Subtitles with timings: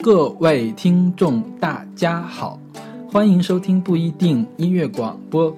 [0.00, 2.60] 各位听众，大家好，
[3.10, 5.54] 欢迎收听不一定音乐广播，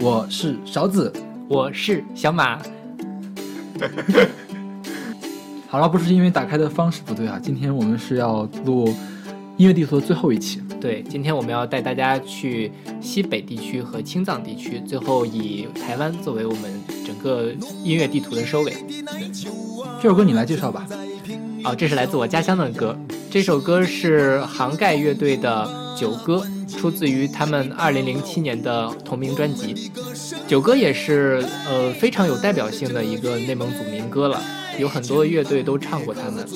[0.00, 1.12] 我是勺子。
[1.46, 2.58] 我是小马。
[5.68, 8.88] 好了，不是因为打开的方式不对啊，今天我们是要录
[9.58, 10.62] 音乐地图的最后一期。
[10.80, 17.52] 对，今天我们要带大家去西北地区和青藏地区，最后以台湾作为我们整个
[17.84, 18.72] 音乐地图的收尾。
[20.00, 20.86] 这首歌你来介绍吧。
[21.64, 22.98] 哦，这是来自我家乡的歌。
[23.32, 25.66] 这首歌是杭盖乐队的
[25.98, 26.46] 《九歌》，
[26.76, 29.74] 出自于他们2007年的同名专辑。
[30.46, 34.38] 《九歌》也是呃非常有代表性的一个内蒙古民歌了，
[34.78, 36.46] 有很多乐队都唱过他们，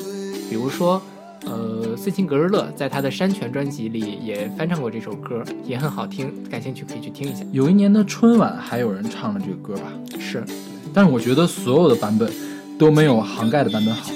[0.51, 1.01] 比如说
[1.47, 7.43] 呃斯琴格日乐在他的《山泉》专辑里也翻唱过这首歌，也很好听，感兴趣可以去听一下。
[7.53, 9.91] 有一年的春晚还有人唱了这个歌吧？
[10.21, 10.45] 是，
[10.93, 12.31] 但是我觉得所有的版本
[12.79, 14.11] 都没有杭盖的版本好。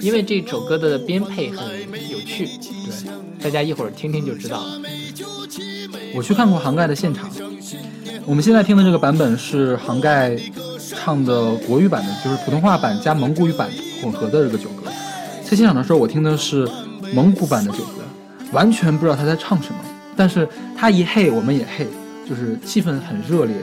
[0.00, 1.66] 因为这首歌的编配很
[2.10, 4.80] 有趣，对，大家一会儿听听就知道了。
[6.14, 7.30] 我去看过杭盖的现场，
[8.24, 10.36] 我们现在听的这个版本是杭盖
[10.76, 13.70] 唱的国语版的，就是普通话版加蒙古语版
[14.02, 14.90] 混合的这个九歌。
[15.44, 16.68] 在现场的时候，我听的是
[17.14, 18.02] 蒙古版的九歌，
[18.52, 19.78] 完全不知道他在唱什么，
[20.16, 21.86] 但是他一嘿，我们也嘿，
[22.28, 23.54] 就是气氛很热烈。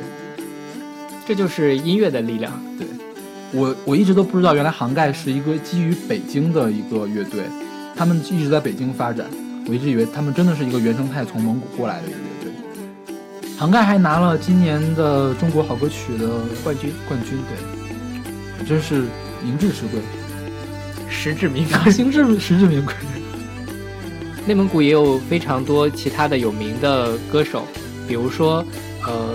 [1.28, 2.88] 这就是音乐的力量，对。
[3.56, 7.44] 我我一直都不知道，原来杭盖是一个基于北京的一个乐队，
[7.96, 9.26] 他们一直在北京发展。
[9.68, 12.52] 我一直以为他们真的是一个原生态从蒙古过来的一个乐队。
[13.58, 16.28] 杭盖还拿了今年的中国好歌曲的
[16.64, 19.06] 冠军，冠军对，真是
[19.44, 20.00] 名至实归，
[21.10, 22.94] 实至名归，实 至实至名归。
[24.46, 27.66] 内蒙古也有非常多其他的有名的歌手，
[28.08, 28.64] 比如说
[29.08, 29.34] 呃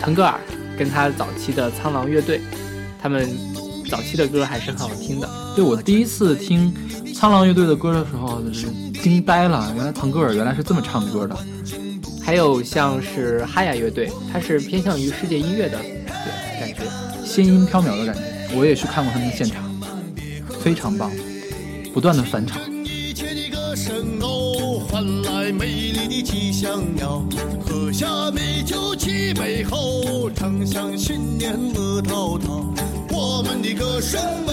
[0.00, 0.34] 腾格尔
[0.76, 2.40] 跟他早期的苍狼乐队，
[3.02, 3.28] 他们。
[3.90, 5.28] 早期的歌还是很好听的。
[5.54, 6.72] 对我第一次听
[7.14, 8.68] 苍狼乐队的歌的时候，就是
[9.02, 9.70] 惊呆了。
[9.76, 11.36] 原来腾格尔原来是这么唱歌的。
[12.22, 16.76] 还有像是哈雅乐队，它是偏向于世界音乐的，对，感觉
[17.22, 18.22] 仙音飘渺的感觉。
[18.56, 19.62] 我也去看过他们的现场，
[20.62, 21.12] 非常棒，
[21.92, 22.62] 不断的返场。
[22.62, 24.06] 我们的歌声
[25.52, 25.82] 美，
[33.72, 34.51] 一个人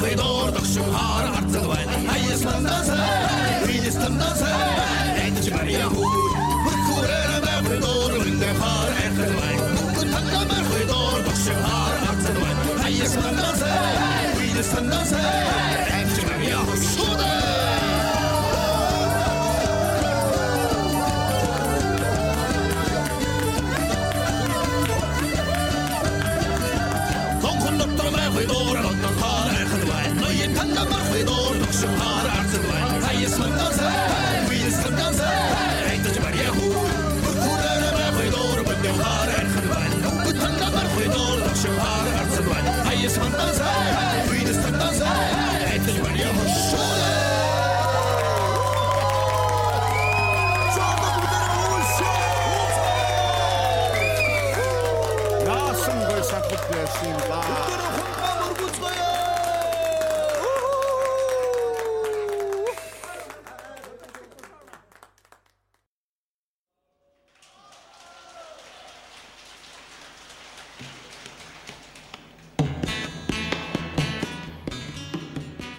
[0.00, 1.88] Wij doordags zo haar harten wijn.
[1.88, 2.96] Hij is dan dat hij,
[3.64, 5.22] hij is dan dat hij.
[5.22, 6.12] Eindje maar ja goed.
[6.64, 9.60] We koeren en wij verdoren in de haar en de wijn.
[9.74, 12.56] Boeken dan dan maar wij doordags zo haar harten wijn.
[12.80, 15.99] Hij is dan dat hij, hij is dan dat hij.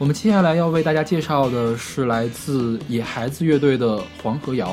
[0.01, 4.71] 我们接下来要为大家介绍的是来自野孩子乐队的《黄河谣》。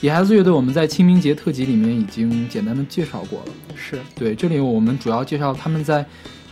[0.00, 3.52] 野孩子乐队我们在清明节特辑里面已经简单的介绍过了。
[3.74, 6.02] 是对，这里我们主要介绍他们在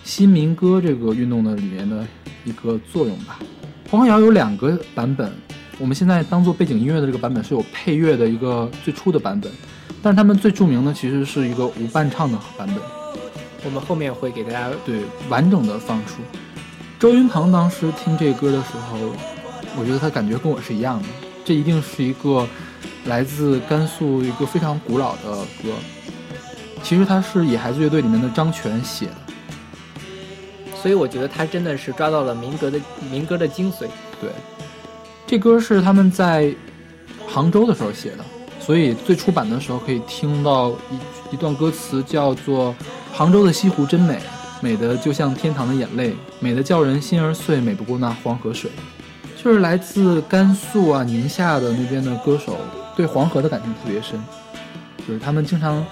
[0.04, 2.06] 新民歌这个运动的里面的
[2.44, 3.38] 一个作用吧。
[3.90, 5.32] 黄河谣有两个版本，
[5.78, 9.50] 我们现在当做背景音乐的这个版本是有配乐的一个最初的版本，
[10.02, 12.76] 但是他们最著名的其实是一个无伴唱的版本。
[13.64, 15.00] 我们后面会给大家对
[15.30, 16.20] 完整的放出。
[16.98, 18.98] 周云鹏当时听这歌的时候，
[19.78, 21.08] 我觉得他感觉跟我是一样的，
[21.44, 22.44] 这一定是一个
[23.04, 25.30] 来自甘肃一个非常古老的
[25.62, 25.70] 歌。
[26.82, 29.14] 其实他是野孩子乐队里面的张全写的，
[30.74, 33.86] 所以我觉得他真的是抓到了民歌的民歌的精髓。
[34.20, 34.30] 对，
[35.24, 36.52] 这歌是他们在
[37.28, 38.24] 杭州的时候写的，
[38.58, 42.74] 所以最初版的时候可以听到一一段歌词，叫做
[43.14, 44.18] “杭州的西湖真美，
[44.60, 48.70] 美的就像天堂的眼泪，美的叫人心儿碎，美不过那黄河水”。
[49.42, 52.58] 就是来自甘肃啊、宁夏的那边的歌手，
[52.96, 54.20] 对黄河的感情特别深，
[55.06, 55.86] 就是他们经常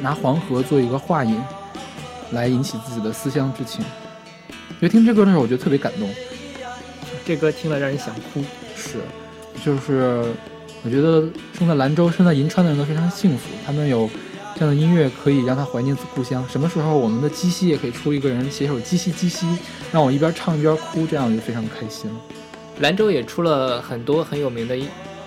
[0.00, 1.38] 拿黄河做一个画引，
[2.32, 3.84] 来引起自己的思乡之情。
[4.80, 6.08] 觉得听这歌的时候，我觉得特别感动。
[7.26, 8.42] 这歌听了让人想哭。
[8.74, 8.98] 是，
[9.62, 10.24] 就是
[10.82, 14.08] 我觉得生在兰州、生在银川的人都非常幸福，他们有
[14.58, 16.44] 这样的音乐可以让他怀念故乡。
[16.48, 19.46] 什么时候我们的鸡西也可以出一个人写首《鸡西鸡西》，
[19.92, 22.10] 让我一边唱一边哭，这样我就非常开心。
[22.80, 24.76] 兰州也出了很多很有名的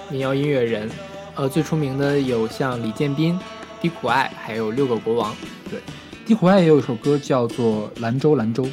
[0.09, 0.89] 民谣音乐人，
[1.35, 3.39] 呃，最出名的有像李建斌、
[3.81, 5.33] 低苦爱，还有六个国王。
[5.69, 5.79] 对，
[6.25, 8.65] 低苦爱也有一首歌叫做《兰州兰州》。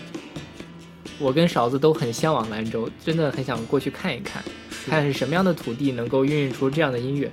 [1.20, 4.42] 我跟勺子都很向往兰州，真的很想过去看一看，
[4.88, 7.30] 看是什么样的土地能够孕育出这样的音乐。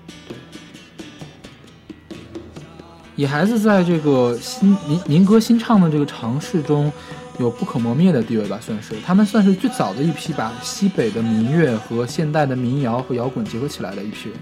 [3.16, 6.92] 野孩子在这个新民民歌新唱的这个尝试中，
[7.40, 14.38] 有不可磨灭的地位吧，算是他们算是最早的一批把西北的民乐和现代的民谣和摇滚结合起来的一批人。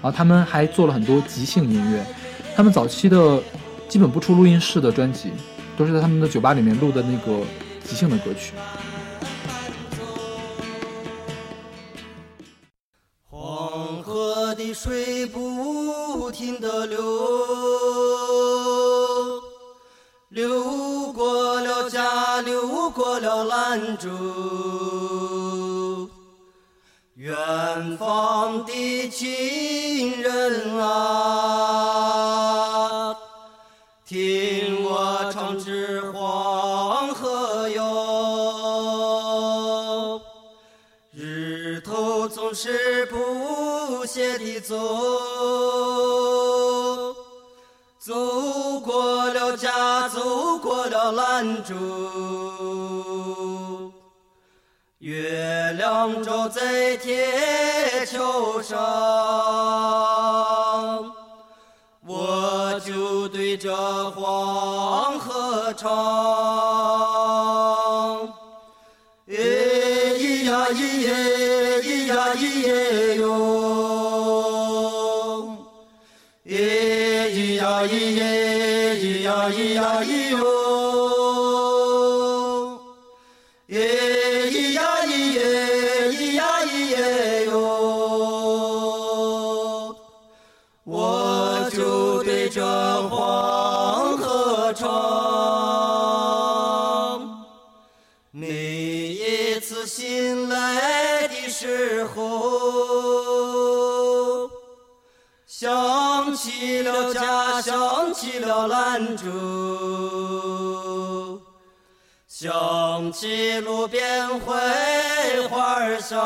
[0.00, 2.02] 然后他们还做了很多即兴音乐，
[2.56, 3.42] 他们早期的
[3.88, 5.30] 基本不出录音室的专辑，
[5.76, 7.42] 都是在他们的酒吧里面录的那个
[7.84, 8.54] 即兴的歌曲。
[13.28, 17.02] 黄河的水不停地，流
[22.44, 24.10] 流过了兰州。
[27.16, 30.94] 远方的亲人啊，
[34.06, 37.84] 听我唱支黄河谣。
[41.12, 44.76] 日头总是不懈地，走
[51.12, 51.74] 兰州。
[54.98, 58.78] 月亮照在铁桥上，
[62.06, 63.76] 我就对着
[64.12, 65.90] 黄河唱。
[69.28, 69.34] 哎
[70.16, 71.12] 咿呀咿耶，
[71.82, 73.24] 咿呀咿耶哟，
[76.46, 76.50] 哎
[77.28, 80.23] 咿呀咿耶，咿呀咿呀咿
[108.14, 109.24] 起了兰州，
[112.28, 116.18] 想起路边槐花香，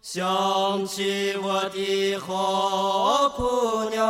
[0.00, 4.00] 想起我的好姑娘。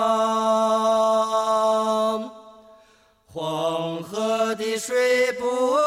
[3.33, 5.79] 黄河的水不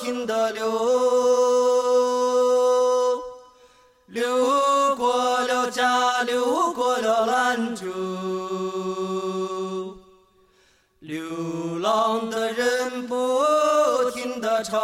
[0.00, 0.89] 停地，流
[14.62, 14.78] 停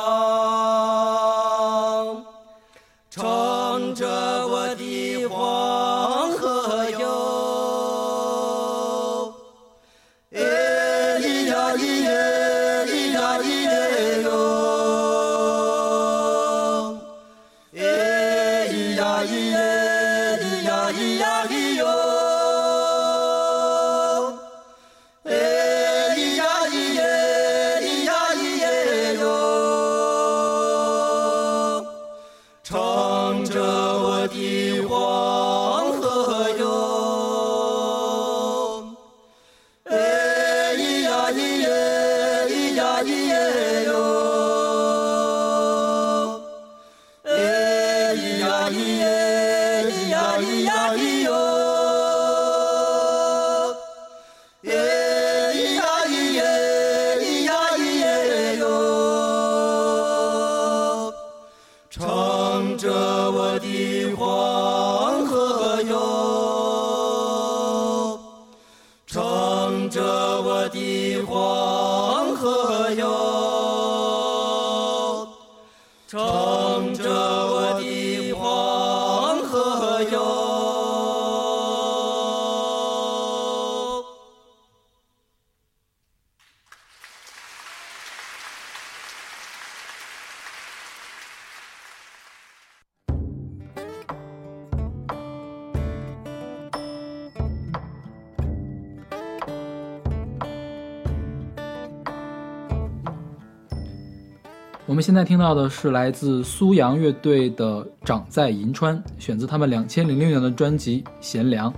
[104.87, 111.69] 我们现在听到的是来自苏阳乐队的《长在银川》，选自他们两千零六年的专辑《贤良》。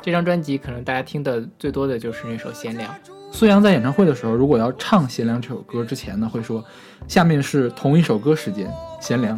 [0.00, 2.88] 这张专辑可能大家听的最多的就是那首《贤良》。
[3.32, 6.64] 苏阳在演唱会的时候，如果要唱《贤良》这首歌之前呢，会说
[7.08, 9.36] ：“下面是同一首歌时间，贤良。”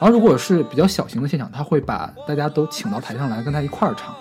[0.00, 4.12] 后如果是比较小型的现场，他会把大家都请到台上来跟他一块儿唱。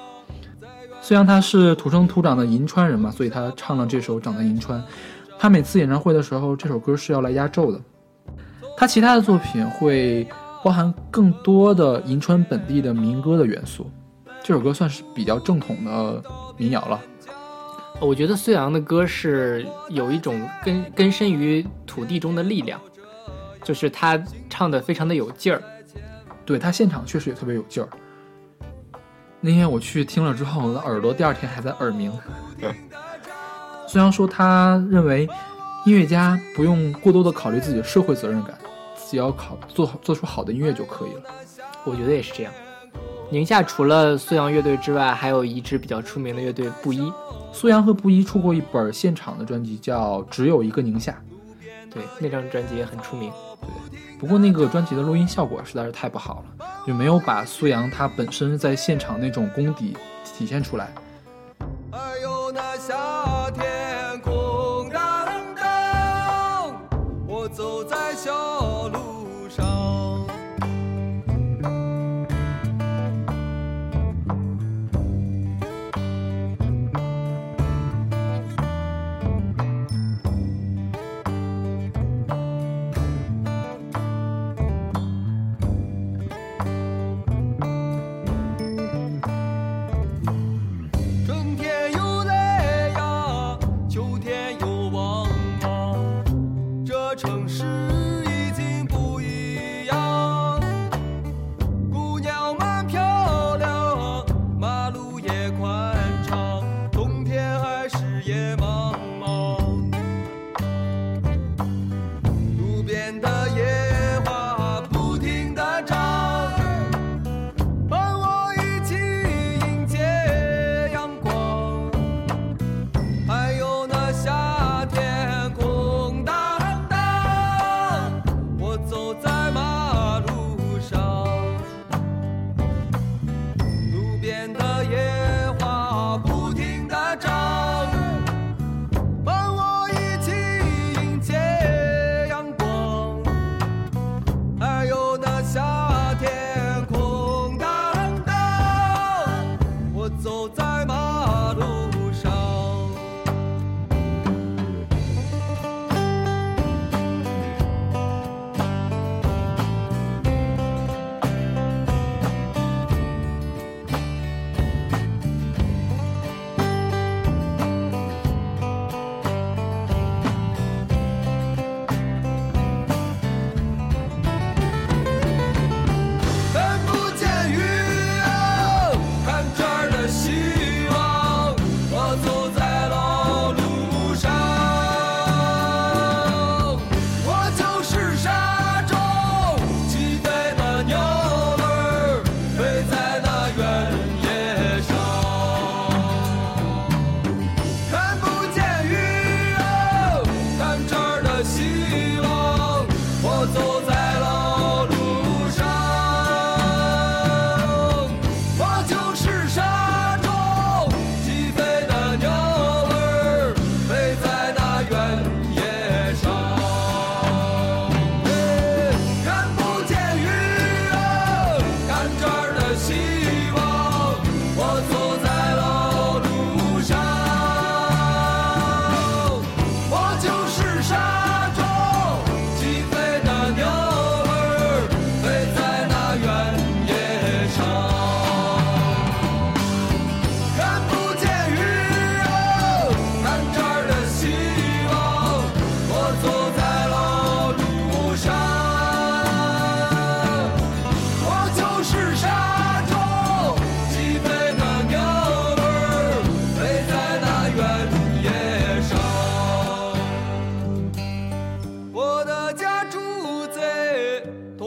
[1.01, 4.79] 虽然他是土生土长的银川人嘛，所以他唱了这首《长在银川》。
[5.41, 7.81] 他每次演唱会的时候，这首歌是要来压轴的。
[8.77, 10.27] 他其他的作品会
[10.63, 13.89] 包含更多的银川本地的民歌的元素。
[14.43, 16.23] 这首歌算是比较正统的
[16.57, 17.01] 民谣了。
[17.99, 22.79] 我觉得孙杨的歌是有一种根根深于土地中的力量，
[23.63, 25.63] 就是他唱的非常的有劲儿。
[26.45, 27.89] 对他现场确实也特别有劲儿。
[29.39, 32.13] 那天我去听了之后，我的耳朵第二天还在耳鸣。
[33.91, 35.27] 孙杨说，他认为
[35.85, 38.57] 音乐家不用过多的考虑自己的社会责任感，
[39.09, 41.23] 只要考做好做出好的音乐就可以了。
[41.83, 42.53] 我觉得也是这样。
[43.29, 47.11] 宁夏除了苏阳乐队之外，还有一支比较出名的乐队布衣。
[47.51, 51.11] 苏阳和布衣出过一本现场的专辑，叫《只有一个宁夏》。
[51.93, 53.29] 对，那张专辑也很出名。
[53.59, 53.69] 对
[54.17, 60.93] 不过那个专辑的录音效果实在是太不好了，就没有把苏阳他本身在现场那种功底体现出来。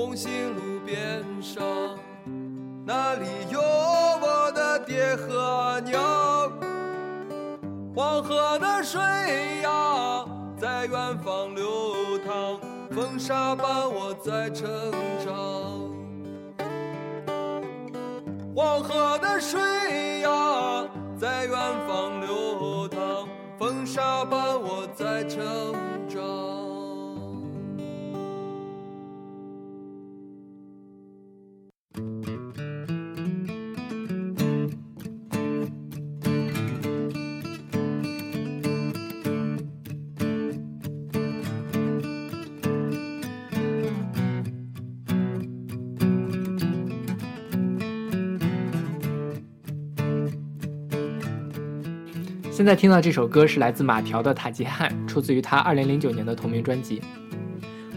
[0.05, 1.65] 红星路边上，
[2.85, 6.53] 那里有我的爹和娘。
[7.97, 9.01] 黄河的水
[9.63, 10.27] 呀，
[10.61, 11.65] 在远方流
[12.27, 14.69] 淌，风沙伴我在成
[15.25, 15.35] 长。
[18.55, 19.59] 黄河的水
[20.21, 20.87] 呀，
[21.19, 21.59] 在远
[21.89, 23.27] 方流淌，
[23.59, 25.43] 风沙伴我在成
[25.73, 25.84] 长。
[52.65, 56.99] 现在听到这首歌是来自马条的《塔吉汉》，出自于他2009年的同名专辑。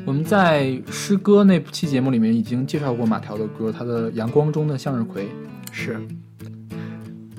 [0.06, 5.24] 我们在诗歌那期节目里面已经介绍过马条的歌，他的《阳光中的向日葵》
[5.72, 5.98] 是。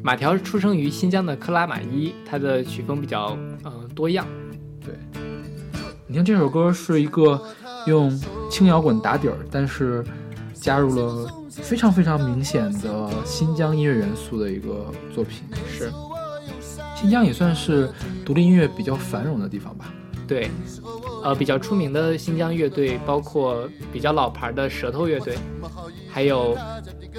[0.02, 4.26] 马条出生于新疆的克拉玛依，他的曲风比较呃多样。
[4.82, 4.94] 对，
[6.06, 7.38] 你听这首歌是一个
[7.86, 8.10] 用
[8.50, 10.02] 轻摇滚打底儿，但是
[10.54, 15.42] 加入了非常非常明显的新疆音乐元素的一个作品。
[15.70, 15.92] 是。
[17.00, 17.88] 新疆也算是
[18.24, 19.94] 独立音乐比较繁荣的地方吧？
[20.26, 20.50] 对，
[21.22, 25.36] 呃，比较出名的新疆乐队包括比较老牌的舌头乐队，
[26.10, 26.58] 还有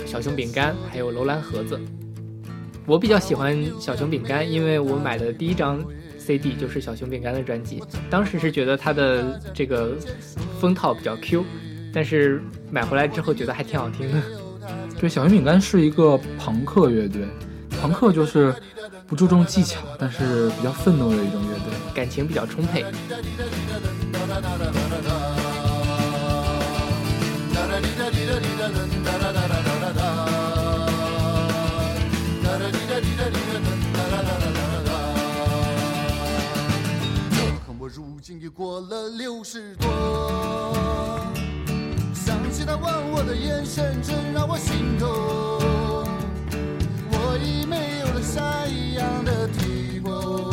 [0.06, 1.80] 小熊饼干，还有楼兰盒子。
[2.86, 5.82] 我比较喜欢小熊饼干，因为我买的第一张
[6.18, 9.96] CD 就是小熊饼干的专辑，当时是觉得它的这个
[10.60, 11.46] 封套比较 Q，
[11.94, 14.22] 但是买回来之后觉得还挺好听的。
[15.00, 17.26] 对，小熊饼干是一个朋克乐队，
[17.82, 18.54] 朋克就是。
[19.08, 22.86] 不注重技巧，但是比较愤怒的一种乐队，感情比较充沛。
[37.80, 39.88] 我如今已过了六十多，
[42.14, 46.09] 想起他问我的眼神，真让我心痛。
[47.30, 48.20] 我已没有了。
[48.22, 50.52] 山一样的体魄，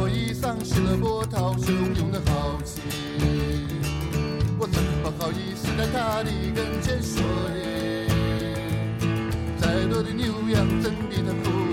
[0.00, 2.80] 我已丧失了波涛汹涌的豪气，
[4.58, 7.22] 我怎么好意思在她的跟前说
[7.54, 8.06] 你？
[9.58, 11.67] 再多的牛羊怎比他苦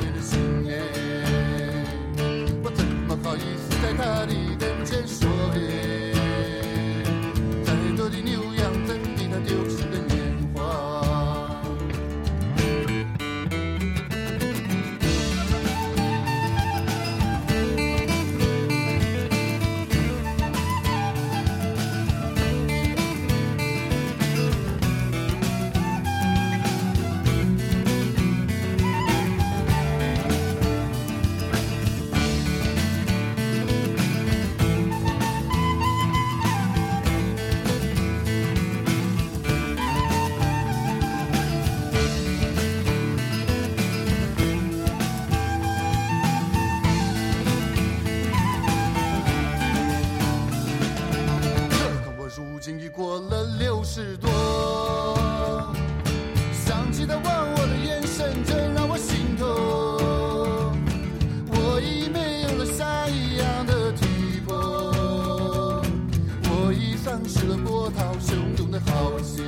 [67.27, 69.43] 失了波涛汹涌的豪情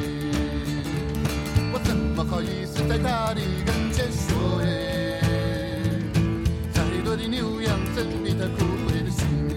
[1.72, 4.62] 我怎么好意思在大地跟前说
[6.74, 9.56] 再多的牛羊怎比它枯萎的心灵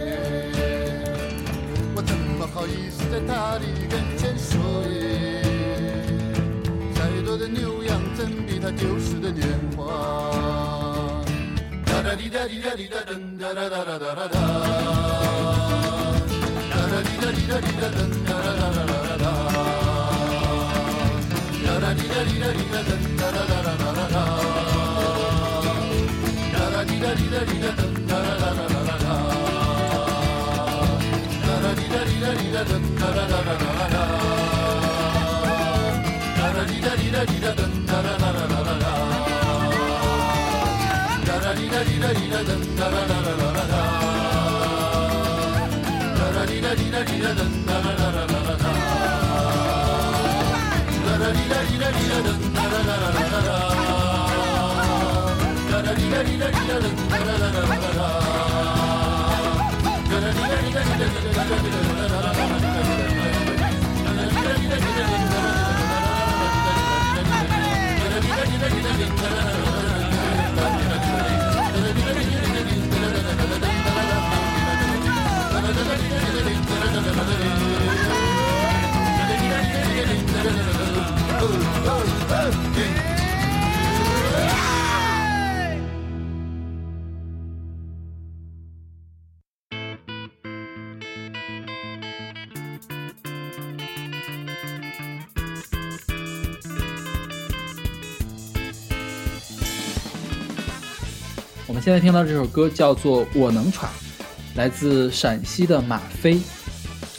[1.96, 4.61] 我怎么好意思在大地跟前说
[6.94, 11.22] 再多的牛羊怎比它丢失的年华。
[11.87, 13.00] 哒哒滴哒滴哒滴哒
[13.54, 15.10] 哒哒哒哒哒哒。
[17.51, 18.57] Da da da da
[43.67, 44.00] da
[47.05, 48.77] da da da da
[57.95, 58.19] da
[101.66, 103.90] 我们现在听到这首歌叫做《我能闯》，
[104.57, 106.38] 来自陕西的马飞。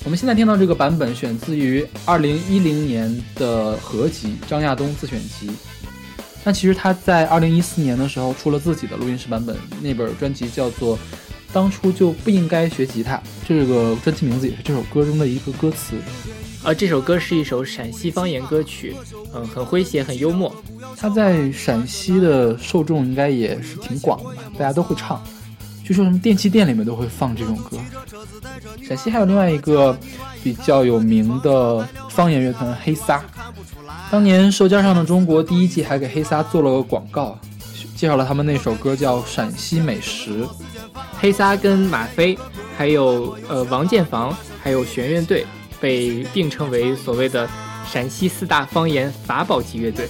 [0.04, 5.48] 我们现在听到这个版本选自于二零一零年的合集《张亚东自选集》。
[6.44, 10.98] 但其实他在二零一四年的时候出了自己的录音室版本，那本专辑叫做
[11.54, 13.16] 《当初就不应该学吉他》，
[13.48, 15.96] 这个专辑名字也是这首歌中的一个歌词。
[16.64, 18.96] 而，这首歌是一首陕西方言歌曲，
[19.34, 20.52] 嗯，很诙谐，很幽默。
[20.98, 25.24] 它在陕西的受众应该也是挺广的，大家都会唱。
[25.92, 27.78] 据说什么电器店里面都会放这种歌。
[28.82, 29.98] 陕西还有另外一个
[30.42, 33.22] 比较有名的方言乐团黑撒，
[34.10, 37.38] 当年《舌尖上的中国》第一季还给黑撒做了个广告，
[37.94, 40.46] 介绍了他们那首歌叫《陕西美食》。
[41.20, 42.40] 黑撒跟马飞，
[42.78, 45.46] 还有呃王建房，还有弦乐队，
[45.82, 47.50] 被并称为所谓的
[47.86, 50.08] 陕西四大方言法宝级乐队。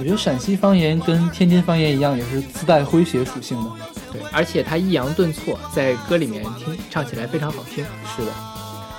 [0.00, 3.70] 我觉得陕西方言跟天津方言一样，也是自带诙谐属性的。
[4.12, 7.84] 对，而且他抑扬顿挫，在歌里面听唱起来非常好听。
[8.16, 8.32] 是的，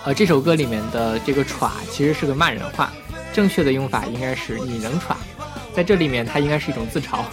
[0.05, 2.91] 呃，这首歌里面的这个“歘”其实是个骂人话，
[3.33, 5.15] 正确的用法应该是“你能歘”。
[5.75, 7.19] 在这里面，它应该是一种自嘲。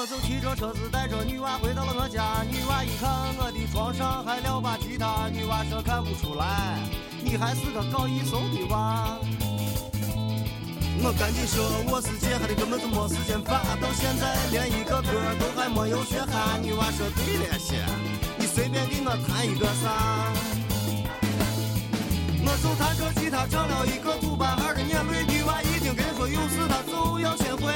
[0.00, 6.80] 我就骑着车子带着女娃回到了我家，女娃一看我的床上还撂把吉他，女娃说看不出来，
[7.22, 9.18] 你还是个搞艺术的娃。
[11.04, 11.60] 我赶紧说
[11.92, 16.56] 我是姐，还得根本就没时间发，到现在连一个歌都还没有学哈。
[16.56, 17.84] 女娃说对了些，
[18.38, 20.32] 你随便给我弹一个啥？
[22.40, 27.68] 我就弹着吉他唱了一个土巴二的年尾，女娃一听跟说有事，她就要先回，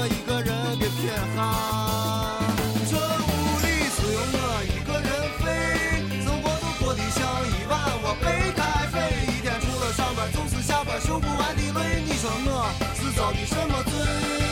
[0.00, 1.36] 我一个人给撇下，
[2.88, 5.10] 这屋里只有我一个人
[5.42, 5.42] 飞，
[6.22, 8.94] 生活都过得像一碗我白开水，
[9.26, 14.47] 一天除了上班就是下班，受不完的累，你说我是遭的什么罪？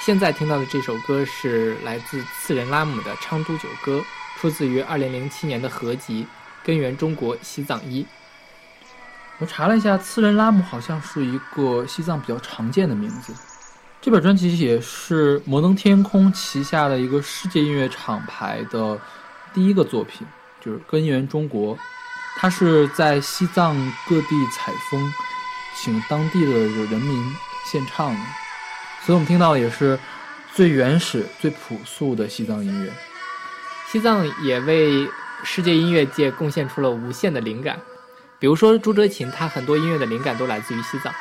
[0.00, 3.98] 现在听到的这首歌是来自次仁拉姆的《昌都九歌》，
[4.40, 6.24] 出自于2007年的合集
[6.66, 8.02] 《根源中国西藏一》。
[9.38, 13.34] 我查了一下，次仁拉姆好像是一个西藏比较常见的名字。
[14.00, 18.98] 这本专辑也是摩登天空旗下的一个世界音乐厂牌的
[19.52, 20.26] 第一个作品，
[20.64, 21.78] 就是根源中国。
[22.36, 23.76] 它是在西藏
[24.08, 25.12] 各地采风，
[25.76, 27.36] 请当地的人民
[27.66, 28.20] 献唱的，
[29.04, 29.98] 所以我们听到的也是
[30.54, 32.92] 最原始、最朴素的西藏音乐。
[33.90, 35.08] 西藏也为
[35.42, 37.80] 世界音乐界贡献出了无限的灵感，
[38.38, 41.12] 比如说朱哲琴，他很多音乐的灵感都来自于西藏。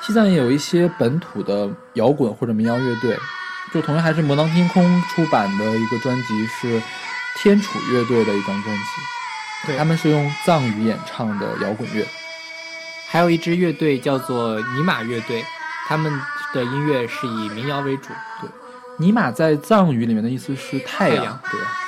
[0.00, 3.18] 西藏也有一些本土的摇滚或者民谣乐队，
[3.74, 6.80] 就同样还是魔当天空出版的一个专辑，是
[7.36, 9.66] 天楚乐队的一张专辑。
[9.66, 12.06] 对他们是用藏语演唱的摇滚乐。
[13.08, 15.44] 还有一支乐队叫做尼玛乐队，
[15.86, 16.10] 他们
[16.52, 18.08] 的音乐是以民谣为主。
[18.40, 18.48] 对
[18.98, 21.79] 尼玛在藏语里面的意思是太阳，对吧？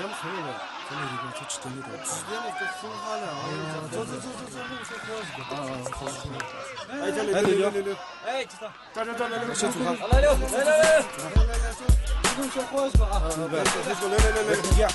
[0.00, 0.08] 好
[5.56, 6.08] 好好。
[6.90, 7.94] 哎，这六六六六，
[8.26, 8.64] 哎，知道。
[8.94, 9.88] 这这这这六，先坐好。
[10.08, 11.84] 来六，来来来来，来来来，走，
[12.52, 13.22] 先喝一个啊。
[13.52, 14.84] 来，先坐，来来来来，理解。
[14.84, 14.90] 来。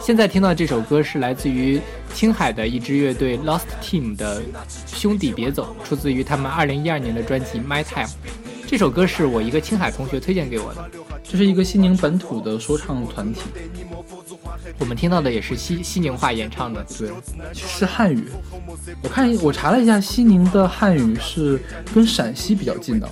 [0.00, 1.82] 现在听到这首歌是来自于
[2.14, 4.40] 青海的一支乐队 Lost Team 的
[4.86, 8.06] 《兄弟别走》，出自于他们2012年的专辑《My Time》。
[8.68, 10.88] 这首歌是我一个青海同学推荐给我的，
[11.30, 13.42] 这是一个西宁本土的说唱团体，
[14.78, 16.84] 我们听到的也是西西宁话演唱的。
[16.98, 17.10] 对，
[17.54, 18.24] 是汉语。
[19.02, 21.60] 我看我查了一下，西宁的汉语是
[21.94, 23.08] 跟陕西比较近的。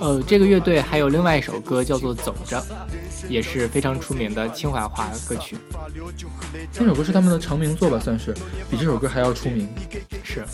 [0.00, 2.60] 呃，这个乐队还有另外一首歌叫做《走着》，
[3.28, 5.56] 也是非常出名的青海话歌曲。
[6.72, 8.34] 这首歌是他们的成名作吧，算是
[8.70, 9.68] 比这首歌还要出名。
[10.22, 10.44] 是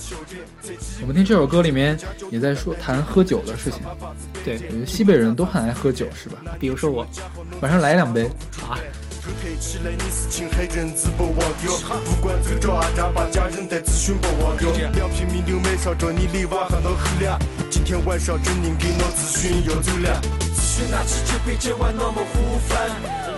[1.00, 1.98] 我们听这首歌里面
[2.30, 3.80] 也在说谈喝酒的事情。
[4.44, 6.38] 对，我觉得西北人都很爱喝酒，是吧？
[6.58, 7.06] 比如说我，
[7.60, 8.30] 晚上来两杯。
[8.66, 8.78] 啊，
[9.40, 11.72] 黑起来你是青海人，自不忘掉。
[12.04, 14.70] 不管走着阿扎，把家人带咨询不忘掉。
[14.70, 17.38] 两瓶米酒买上，着你里娃还能喝了。
[17.70, 20.20] 今天晚上真人给我咨询要走了。
[20.54, 22.90] 咨询拿起酒杯，今晚那么胡翻。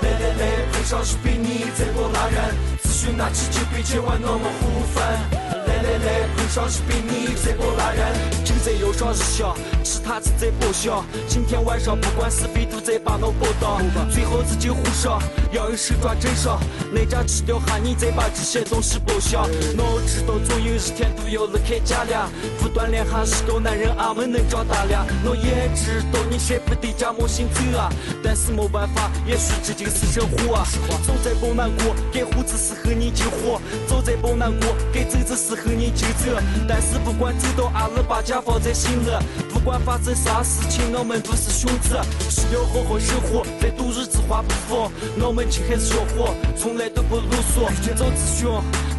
[0.03, 2.55] 来来来，碰上是比你再过拉人。
[2.83, 5.66] 咨询拿起酒杯，今晚那么胡翻。
[5.77, 8.12] 来来来，碰上是被你再不拉燃。
[8.45, 11.05] 酒在腰上是香，其他子在包厢。
[11.29, 13.83] 今天晚上不管是非，都在把脑包当。
[14.11, 15.21] 最好自己互上，
[15.53, 16.59] 要有手抓真上。
[16.93, 19.43] 那家吃掉哈，你再把这些东西包下。
[19.43, 25.07] 我知道总有一天都要离开家了，不锻炼还是个男人，俺们能长大了。
[25.25, 30.67] 我也知道你舍不得家母心走啊，但是没办法，也许这就是生活啊。
[31.07, 36.33] 走在不难过，该胡子时候你就活；早在不难过，该走的时候你就走。
[36.69, 39.11] 但是不管走到阿里，把家放在心里，
[39.53, 41.91] 不管发生啥事情，我们都是兄弟，
[42.31, 44.91] 是要好好生活，在度日子花不放。
[45.21, 47.69] 我们青海是小伙，从来都不啰嗦。
[47.97, 48.49] 找咨询，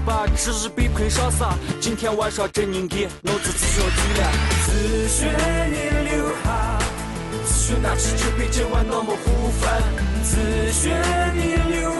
[0.06, 1.56] 把吃日被碰上啥？
[1.80, 4.22] 今天晚上真应该，我自己要走了。
[4.66, 5.28] 咨询
[5.72, 5.76] 你
[6.10, 6.80] 留下，
[7.46, 9.52] 咨询拿起酒杯，今晚那么胡
[10.24, 10.36] 自
[10.72, 10.94] 学
[11.34, 11.92] 你留，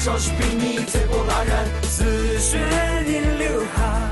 [0.00, 1.68] 来，喷上去被你再不拉燃。
[1.82, 2.58] 自学
[3.04, 4.10] 你留下，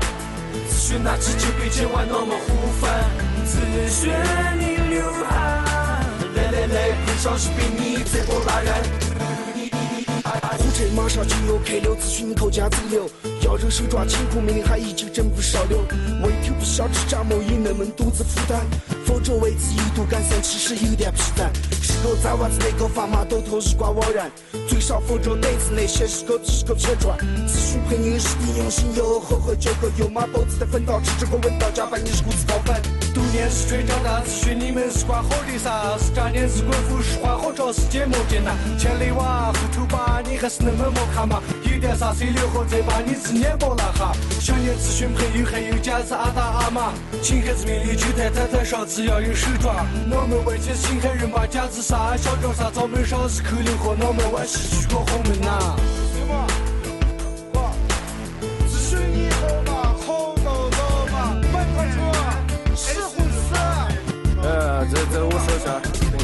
[0.69, 3.09] 自学那只酒杯千万那么胡翻。
[3.43, 4.15] 自学
[4.59, 5.63] 你留下，
[6.35, 9.08] 来来来，喷上去被你再不拉燃。
[10.59, 13.09] 火车马上就要开了，咨询口家走了。
[13.43, 15.77] 要人手抓紧苦，命还已经整不少了。
[16.21, 18.59] 胃口不小吃炸毛衣，能们独自负担。
[19.05, 21.49] 否则为此一度感伤，其实有点疲烦。
[21.81, 24.29] 是个在娃子那个砝码都头日挂枉然。
[24.67, 27.17] 最少否则对子那些是个是个骗赚。
[27.47, 32.81] 咨询朋友是你用心，又后悔酒个有马包子的粉道，吃这个闻到加班，你是顾子高反。
[33.29, 35.95] 读念是吹长大，咨询你们是挂好的啥？
[35.99, 38.55] 是渣念是滚富是花好找世界莫艰难。
[38.75, 41.39] 千里娃后头把你还是那么莫看嘛？
[41.61, 44.13] 有点啥水流后再把你字念包了哈。
[44.41, 49.85] 想念咨询朋友还有家子阿达阿妈，请孩子们离去太太太少，只要有手抓。
[50.09, 55.75] 我们外界新海人把家子啥小庄啥早门上是口令和我们外是举过红门呐。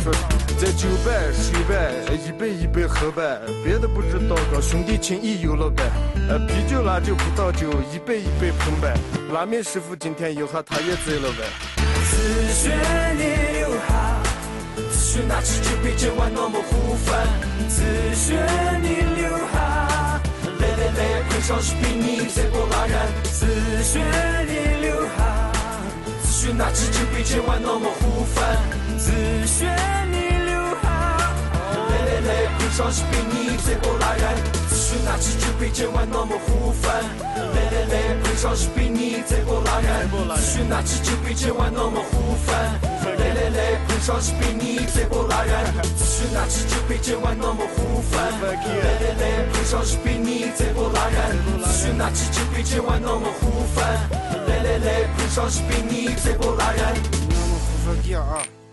[0.06, 0.14] 下，我说
[0.60, 5.84] 这九百、十百、一杯、一杯喝呗，别的不知道个兄弟情谊有了呗。
[6.30, 8.94] 呃，啤酒、辣酒、葡萄酒，一杯一杯碰呗。
[9.34, 11.44] 拉面师傅今天有哈，他也醉了呗。
[11.78, 12.72] 自学
[13.18, 13.24] 你
[13.60, 14.22] 留下，
[14.76, 17.28] 自学那只酒杯今晚那么胡翻。
[17.68, 17.82] 自
[18.16, 18.36] 学
[18.82, 20.22] 你留下，
[20.60, 23.08] 来来来，喷上去比你再不拉燃。
[23.24, 23.46] 自
[23.84, 24.00] 学
[24.48, 25.35] 你留下，
[26.46, 28.56] 自学那只酒杯千万那么呼翻。
[29.00, 29.12] 自
[29.48, 29.66] 学
[30.12, 30.90] 你留下，
[31.74, 32.30] 来来来，
[32.60, 34.36] 喷上去比你最后拉燃。
[34.96, 37.04] 自学那只酒杯今晚那么胡翻。
[37.36, 40.08] 来来来，喷上去比你再不拉燃。
[40.38, 42.80] 自学那只酒杯今晚那么胡翻。
[43.04, 45.74] 来来来，喷上去比你再不拉燃。
[45.98, 48.32] 自学那只酒杯今晚那么胡翻。
[48.40, 51.36] 来来来，喷上去比你再不拉燃。
[51.66, 54.10] 自学那只酒杯今晚那么胡翻。
[54.48, 56.96] 来来来，喷上去比你再不拉燃。
[56.96, 58.65] 我们胡说第二。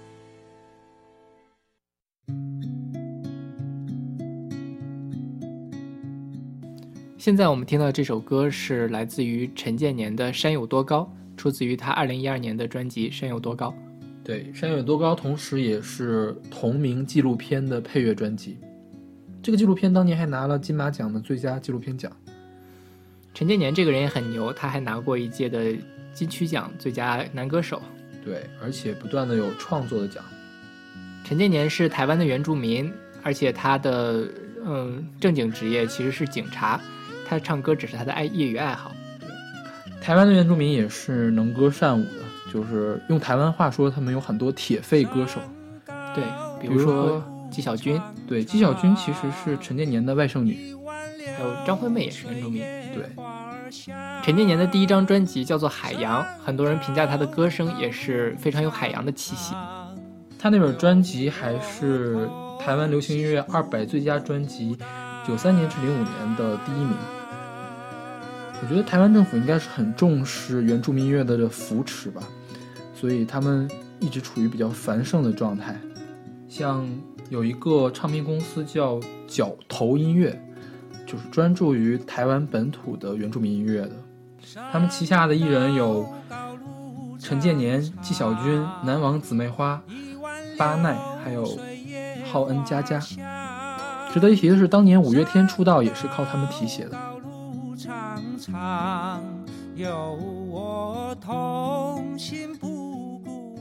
[7.23, 11.09] 现在我们听到这首歌是来自于陈建年的《山有多高》，
[11.39, 13.69] 出自于他二零一二年的专辑《山有多高》。
[14.25, 18.59] 对，《山有多高》同时也是同名纪录片的配乐专辑。
[19.41, 22.11] 这个纪录片当年还拿了金马奖的最佳纪录片奖。
[23.33, 25.73] 陈建年这个人也很牛，他还拿过一届的
[26.13, 27.81] 金曲奖最佳男歌手。
[28.25, 30.25] 对，而且不断的有创作的奖。
[31.25, 34.27] 陈建年是台湾的原住民，而且他的
[34.67, 36.81] 嗯正经职业其实是警察，
[37.33, 38.93] 他唱歌只是他的爱业余爱好。
[40.03, 45.41] 台湾的原住民也是能歌善舞的，就是用台湾话说，他们有很多铁肺歌手。
[46.15, 46.25] 对，
[46.61, 50.77] 比比如说纪晓君，对，纪晓君其实是陈建年的外甥女。
[51.37, 52.63] 还有张惠妹也是原住民。
[52.93, 53.09] 对，
[54.23, 59.55] 陈建年的第一张专辑叫做《海洋》，很多人评价他的歌声也是非常有海洋的气息。
[60.39, 62.29] 他那本专辑还是
[62.61, 64.77] 台湾流行音乐二百最佳专辑，
[65.27, 66.93] 九三年至零五年的第一名。
[68.63, 72.23] 我觉得台湾政府应该是很重视原住民音乐的扶持吧，
[72.95, 75.77] 所以他们一直处于比较繁盛的状态。
[76.49, 76.89] 像
[77.29, 80.41] 有一个唱片公司叫角头音乐，
[81.05, 83.93] 就是专注于台湾本土的原住民音乐的。
[84.71, 86.07] 他们旗下的艺人有
[87.19, 89.83] 陈建年、纪晓君、南王姊妹花、
[90.57, 90.95] 巴奈，
[91.25, 91.59] 还有
[92.31, 93.01] 浩恩佳佳。
[94.13, 96.97] 值得一提的是，当年五月天出道也是靠他们提携的。
[98.43, 99.23] 长长，
[99.77, 100.19] 有
[100.51, 102.49] 我同行。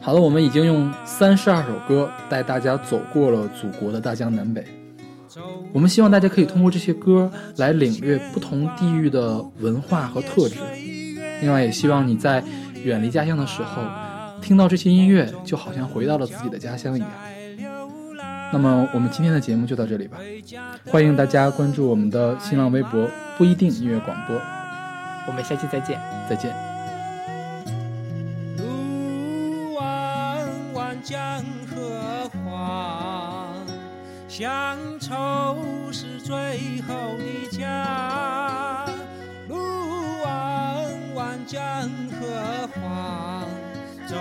[0.01, 4.65] 好了，我们已经用三十二首歌带大家走过了祖国的大江南北。
[5.71, 10.55] 我们希望大家可以通过这些歌来领略不同地域的文化和特质。
[11.41, 12.43] 另外，也希望你在
[12.84, 13.84] 远离家乡的时候，
[14.41, 17.09] 听到这些音乐，就好像回到了自己的家乡一样。
[18.51, 20.17] 那么，我们今天的节目就到这里吧。
[20.88, 23.07] 欢迎大家关注我们的新浪微博
[23.38, 24.36] “不一定音乐广播
[25.28, 25.99] 我们下期再见。”，
[26.30, 26.53] 再见。
[28.57, 33.55] 路弯弯江河黄，
[34.28, 35.57] 乡愁
[35.91, 38.86] 是最后的家。
[39.47, 39.57] 路
[40.24, 41.61] 弯弯江
[42.11, 43.45] 河黄，
[44.07, 44.15] 走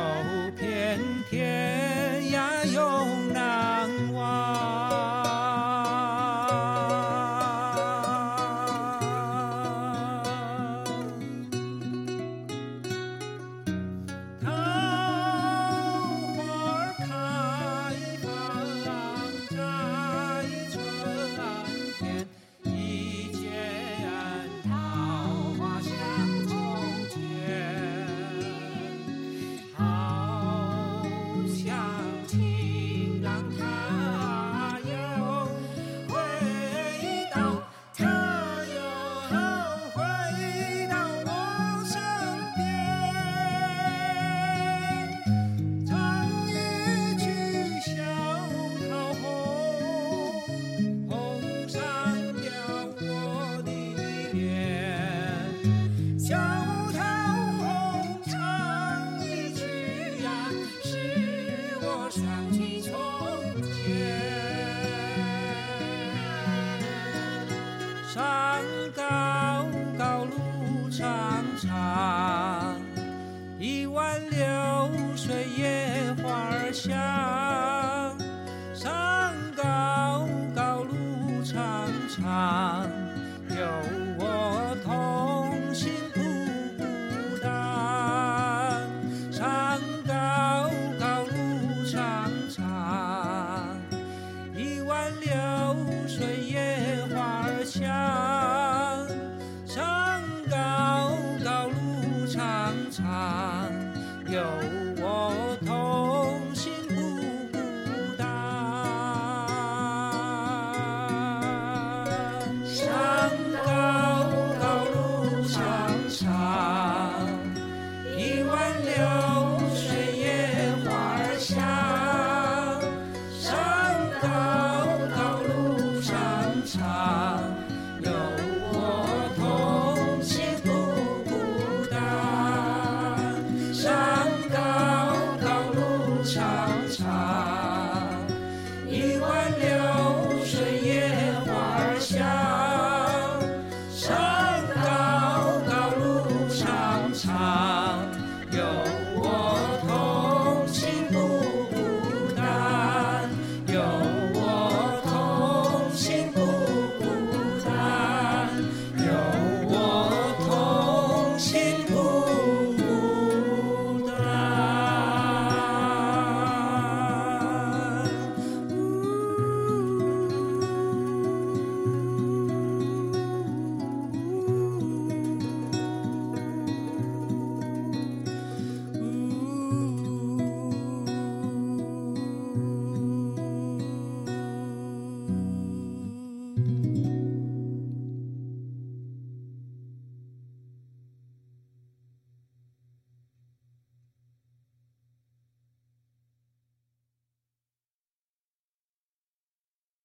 [126.71, 127.10] sunshine.